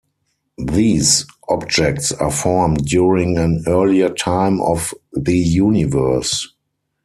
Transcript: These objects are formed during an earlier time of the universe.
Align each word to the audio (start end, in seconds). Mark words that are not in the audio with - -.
These 0.57 1.27
objects 1.47 2.11
are 2.11 2.31
formed 2.31 2.87
during 2.87 3.37
an 3.37 3.63
earlier 3.67 4.09
time 4.09 4.59
of 4.59 4.95
the 5.13 5.37
universe. 5.37 6.55